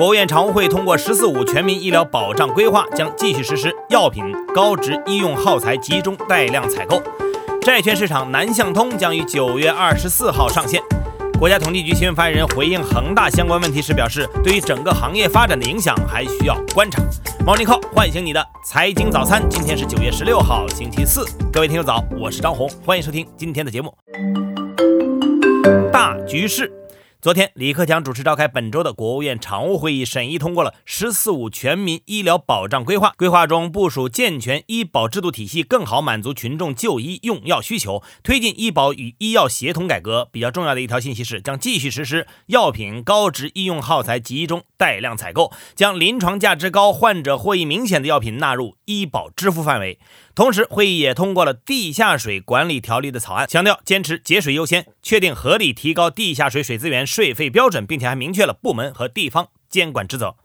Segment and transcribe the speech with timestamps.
[0.00, 7.02] 国务院常务会通过“十四五”全民医疗保障规划，将继续实施药品高值医用耗材集中带量采购。
[7.60, 10.80] 债券市场南向通将于九月二十四号上线。
[11.38, 17.02] 国家统计局新闻发言人回应恒大相关问题时表示，对于整个行业发展的影响还需要观察。
[17.44, 21.26] 猫尼靠唤醒你的财经早餐，今天是九月十六号，星期四。
[21.52, 23.94] 各位听众早，我是张红，欢迎收听今天的节目。
[25.92, 26.72] 大局势。
[27.22, 33.12] 昨天，李克强主持召开本周的国务院常务会议，审议通过了“十四五”全民医疗保障规划。
[33.18, 40.30] 规划中部署健全医保制度体系，更好满足群众就医用药需求，推进医保与医药协同改革。
[40.32, 49.98] 比较重要的一条信息是，将继续实施药品高值医用耗材集中带量采购，将临床价值高、患者获益明显的药品纳入医保支付范围。
[50.34, 60.36] 同时，会议也通过了地下水管理条例的草案，强调坚持节水优先，确定合理提高地下水水资源税费标准，并且还明确了部门和地方监管职责。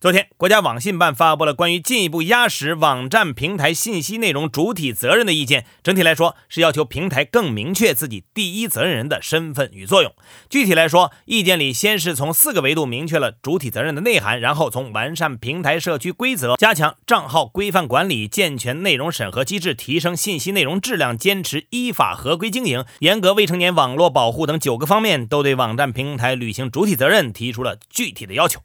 [0.00, 5.66] 昨天，国家网信办发布了关于进一步压实网站平台信息内容主体责任的意见。
[5.82, 10.10] 整体来说，是要求平台更明确自己第一责任人的身份与作用。
[10.48, 28.62] 具体来说，意见里先是从四个维度明确了主体责任的内涵，然后从完善平台社区规则、加强账号规范管理、健全内容审核机制、提升信息内容质量、坚持依法合规经营、严格未成年网络保护等九个方面，都对网站平台履行主体责任提出了具体的要求。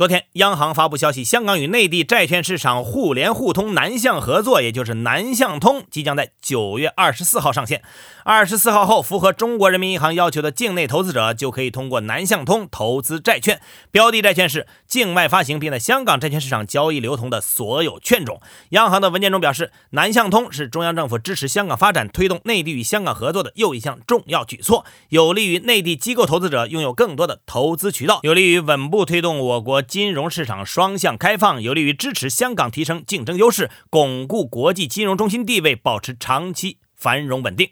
[0.00, 7.82] 昨天，央行发布消息，香港与内地债券市场互联互通南向合作，也就是南向通，即将在九月二十四号上线。
[8.24, 13.60] 二十四号后，符合中国人民银行要求的境内投资者就可以通过南向通投资债券。
[13.90, 18.40] 标的债券是境外发行并在香港债券市场交易流通的所有券种。
[18.70, 29.82] 央行的文件中表示，南向通是中央政府支持香港发展、推动内地与香港合作的又一项重要举措，有利于内地机构投资者拥有更多的投资渠道，有利于稳步推动我国。
[29.90, 37.70] 金融市场双向开放，有利于支持香港提升竞争优势，巩固国际金融中心地位，保持长期繁荣稳定。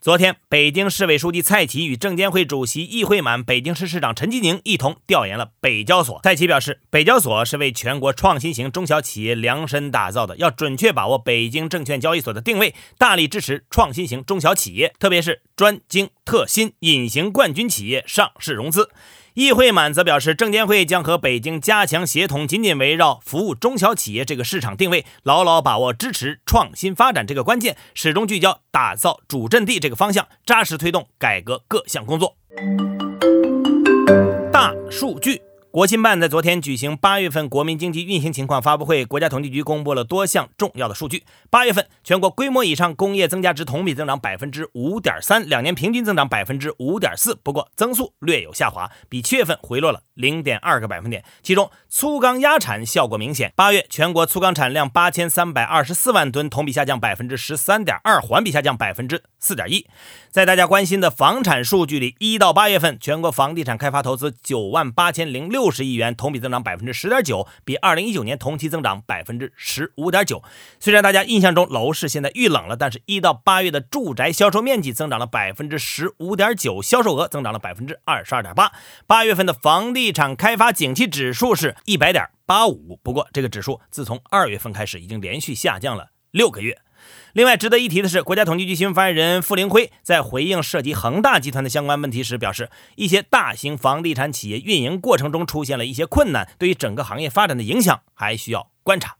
[0.00, 6.20] 昨天，北京市委书记蔡奇与证监会主席易会满、北京市市长陈吉宁一同调研了北交所。
[6.24, 18.90] 蔡奇表示，北交所是为全国创新型中小企业量身打造的，要准确把握北京证券交易所的定位，大力支持创新型中小企业，特别是专精特新、隐形冠军企业上市融资。
[19.34, 32.36] 议会满则表示，证监会将和北京加强协同，紧紧围绕服务中小企业这个市场定位，牢牢把握支持创新发展这个关键，始终聚焦打造主阵地这个方向，扎实推动改革各项工作。
[34.52, 35.42] 大数据。
[35.74, 41.24] 国新办在昨天举行八月份国民经济运行情况发布会，国家统计局公布了多项重要的数据。
[41.50, 51.24] 八月份全国规模以上工业增加值同比增长百分之五点三，两年平均增长百分之五点四，不过增速略有下滑，比七月份回落了零点二个百分点。
[51.42, 59.88] 其中粗钢压产效果明显，八月全国粗钢产量八千三百二十四万吨，同比下降百分之十三点二，环比下降百分之四点一。
[60.30, 65.63] 在大家关心的房产数据里，一到八月份全国房地产开发投资九万八千零六。
[65.64, 70.42] 六十亿元，同比增长百分之十点九，比二零一九年同期增长百分之十五点九。
[70.78, 78.72] 虽然大家印象中楼市现在遇冷了，但是一到八月的住宅销售面积增长了百分之十五点九，销售额增长了百分之二十二点八。
[79.06, 86.83] 八月份的房地产开发景气指数是一百点八五，不过这个指数自从二月份开始已经连续下降了六个月。
[87.32, 99.16] 另外值得一提的是，国家统计局新闻发言人傅凌辉在回应涉及恒大集团的相关问题时表示，一些大型房地产企业运营过程中出现了一些困难，对于整个行业发展的影响还需要观察。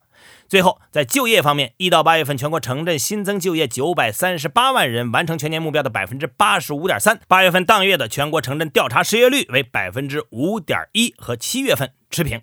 [0.47, 7.19] 最后，在就业方面，一到八月份全国城镇新增就业九百三十八万人，完成全年目标的百分之八十五点三。
[7.27, 12.41] 八月份当月的全国城镇调查失业率为百分之五点一，和七月份持平。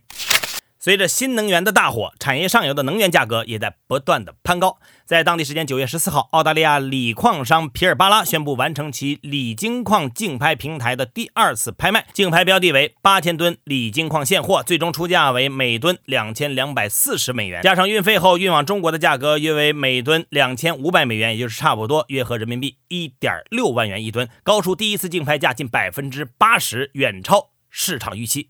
[0.84, 4.80] 随着新能源的大火，产业上游的能源价格也在不断的攀高。
[5.06, 28.50] 在当地时间九月十四号，澳大利亚锂矿商皮尔巴拉宣布完成其锂金矿竞拍平台的第二次拍卖，竞拍标的为八千吨锂金矿现货，最终出价为每吨两千两百四十美元，加上运费后运往中国的价格约为每吨两千五百美元，也就是差不多约合人民币一点六万元一吨，高出第一次竞拍价近百分之八十，远超市场预期。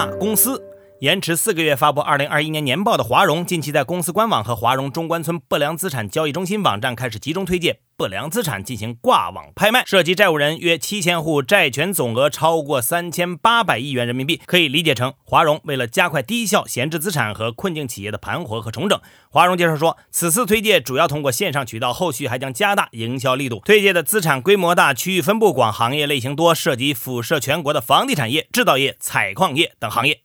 [0.00, 0.58] 大公司
[1.00, 14.40] 延迟四个月发布二零二一年年报的华融，近期在公司官网和华融中关村不良资产交易中心网站开始集中推荐不良资产进行挂网拍卖，涉及债务人约七千户，债权总额超过三千八百亿元人民币。
[14.46, 18.98] 可以理解成，华融为了加快低效闲置资产和困境企业的盘活和重整。
[19.28, 23.60] 华融介绍说，此次推介主要通过线上渠道，后续还将加大营销力度。
[23.66, 30.22] 推介的资产规模大，区域分布广，行业类型多，涉及辐射全国的房地产业、制造业、采矿业等行业。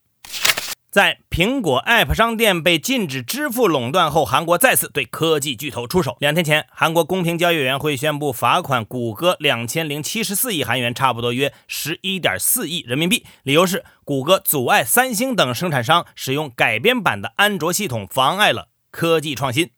[0.95, 6.15] 在苹果 App 商店被禁止支付垄断后，韩国再次对科技巨头出手。
[6.21, 13.25] 两天前，韩国公平交易委员会宣布罚款谷歌两千零七十四亿韩元，差不多约十一点四亿人民币。
[13.43, 19.71] 理由是谷歌阻碍三星等生产商使用改编版的安卓系统，妨碍了科技创新。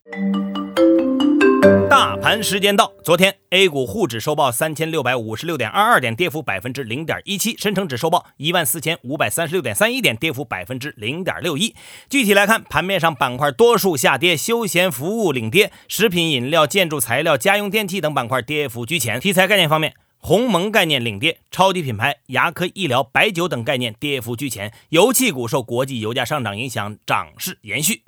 [1.97, 11.73] 大盘时间到，昨天 A 股沪指收报三千六百五十六点二二点，跌幅百分之零点一七；深成指收报一万四千五百三十六点三一点，跌幅百分之零点六一。
[12.07, 19.19] 具体来看，盘面上板块多数下跌，休闲服务领跌，食品饮料、建筑材料、家用电器等板块跌幅居前。
[19.19, 24.71] 题材概念方面，鸿蒙概念领跌，超级品牌、牙科、医疗、白酒等概念跌幅居前。
[24.89, 28.03] 油气股受国际油价上涨影响，涨势延续。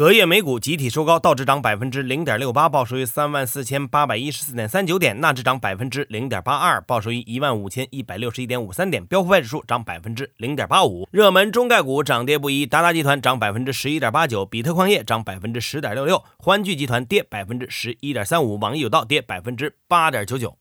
[0.00, 11.06] 隔夜美股集体收高，道指涨百分之零点六八，报收于三万四千八百一十四点三九点；纳指涨百分之零点八二，报收于一万五千一百六十一点五三点；标普指数涨百分之零点八五。
[11.12, 20.56] 热门中概股涨跌不一，达达集团涨百分之十一点八九，比特矿业涨百分之十点六六，欢聚集团跌百分之十一点三五，网易有道跌百分之八点九九。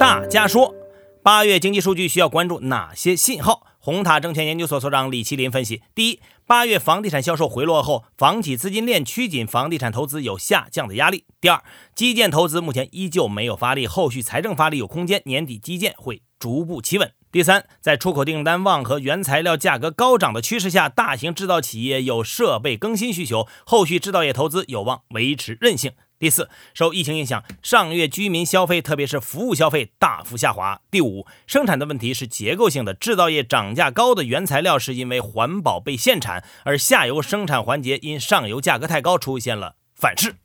[0.00, 0.74] 大家说，
[1.22, 3.68] 八月经济数据需要关注哪些信号？
[3.82, 11.24] 红塔证券研究所所长李麒麟分析：第一，八月房地产销售回落后，房企资金链趋紧，房地产投资有下降的压力。
[11.40, 11.62] 第二，
[11.94, 17.12] 基建投资目前依旧没有发力，后续财政发力有空间，年底基建会逐步企稳。
[17.30, 25.92] 第三，在出口订单旺和原材料价格高涨的趋势下，大型制造企业有设备更新需求，后续制造业投资有望维持韧性。
[26.20, 30.82] 第四，受疫情影响，上月居民消费，特别是服务消费大幅下滑。
[30.90, 40.36] 第五，生产的问题是结构性的，制造业涨价高的原材料是因为环保被限产，而下游生产环节因上游价格太高出现了反噬。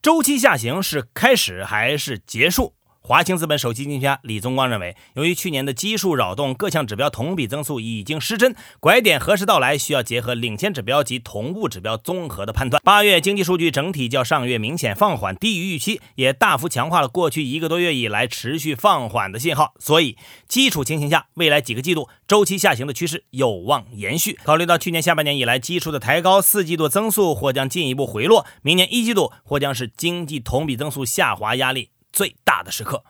[0.00, 2.72] 周期下行是开始还是结束？
[3.08, 12.82] 华兴资本首席经济学家李宗光认为，由于去年的基数扰动，各项指标同比增速已经失真，拐点何时到来，需要结合领先指标及同步指标综合的判断。
[12.84, 19.72] 八月经济数据整体较上月明显放缓，低于预期，也大幅强化了过去一个多月以来持续放缓的信号。
[19.78, 24.38] 所以，基础情形下，未来几个季度周期下行的趋势有望延续。
[24.44, 31.88] 考虑到去年下半年以来基数的抬高，四季度增速或将进一步回落，明年一季度或将是经济同比增速下滑压力。
[32.18, 33.04] 最大的时刻，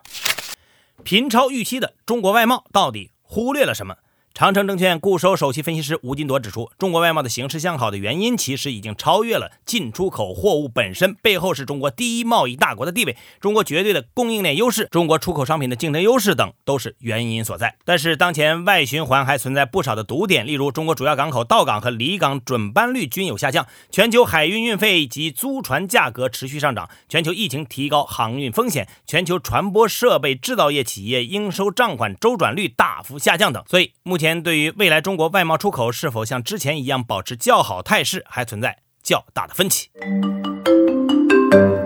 [1.03, 3.97] 频超预期的中国外贸到底忽略了什么？
[4.39, 17.75] 长城证券固收首席分析师吴金铎指出，中国外贸的形势向好的原因，其实已经超越了进出口货物本身，背后是中国第一贸易大国的地位、中国绝对的供应链优势、中国出口商品的竞争优势等，都是原因所在。
[17.85, 33.61] 但是，当前外循环还存在不少的堵点，例如中国主要港口到港和离港准班率均有下降，全球海运运费及租船价格持续上涨，全球疫情提高航运风险，全球船舶设备制造业企业应收账款周转率大幅下降等。
[33.67, 34.28] 所以，目前。
[34.43, 39.89] 对于未来中国外贸出口是否像之前一样保持较好态势，还存在较大的分歧。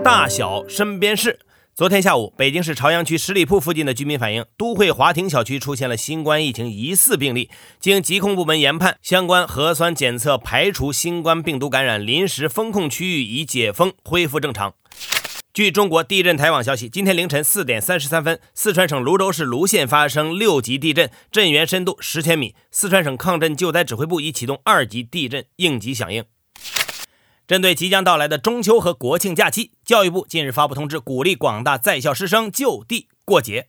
[0.03, 1.39] 大小身边事。
[1.75, 7.49] 昨天下午，北京市朝阳区十里铺附近的居民反映，都会华庭小区出现了新冠疫情疑似病例。
[7.79, 14.75] 经疾控部门研判，相关核酸检测排除新冠病毒感染，临时封控区域已解封，恢复正常。
[15.53, 22.55] 据中国地震台网消息，今天凌晨四点三十三分，四川省泸州市泸县发生六级地震，震源深度十千米。
[22.71, 26.25] 四川省抗震救灾指挥部已启动二级地震应急响应。
[27.45, 33.67] 针对即将到来的中秋和国庆假期，教育部近日发布通知，鼓励广大在校师生就地过节。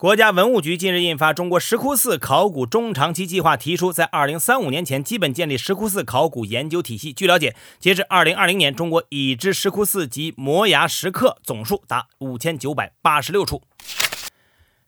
[0.00, 7.12] 国家文物局近日印发《中国石窟寺考古中长期计划》，提出在二零三五年前基本建立石窟寺考古研究体系。
[7.12, 13.62] 据了解，截至二零二零年，中国已知石窟寺及摩崖石刻总数达五千九百八十六处。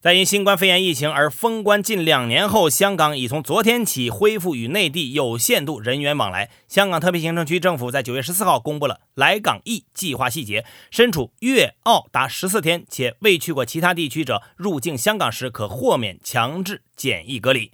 [0.01, 6.49] 在因新冠肺炎疫情而封关近两年后，香港已从昨天起恢复与内地有限度人员往来。
[6.69, 17.71] 香港特别行政区政府在九月十四号公布了来港易计划细节，身处粤澳达十四天且未去过其他地区者入境香港时可豁免强制检疫隔离。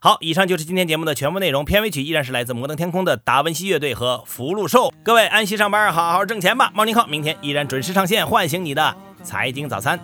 [0.00, 1.64] 好，以上就是今天节目的全部内容。
[1.64, 4.92] 片尾曲依然是来自摩登天空的达文西乐队和福禄寿。
[5.04, 6.72] 各位安心上班，好好挣钱吧。
[6.74, 10.00] 猫宁号明天依然准时上线，唤醒你的财经早餐。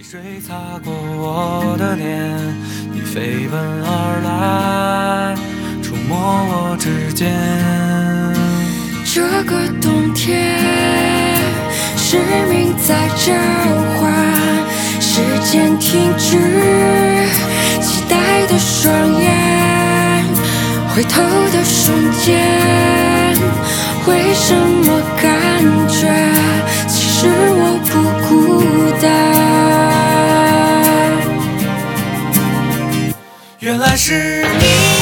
[0.00, 2.56] 泪水擦过我的脸？
[2.90, 5.36] 你飞奔而来
[5.82, 6.16] 触摸
[6.48, 7.30] 我指尖。
[9.04, 10.56] 这个冬天
[11.98, 12.16] 使
[12.48, 13.34] 命在召
[13.98, 14.10] 唤
[15.02, 16.38] 时间停止
[17.82, 18.90] 期待的双
[19.20, 20.24] 眼
[20.94, 21.20] 回头
[21.52, 23.36] 的瞬间
[24.06, 25.28] 为什么感
[25.90, 26.08] 觉
[26.88, 27.92] 其实我不
[28.26, 28.32] 孤
[29.02, 29.39] 单？
[33.70, 34.99] 原来是你。